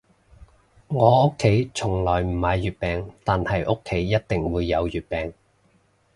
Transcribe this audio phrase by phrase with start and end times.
[0.87, 5.31] 我屋企從來唔買月餅，但係屋企一定會有月餅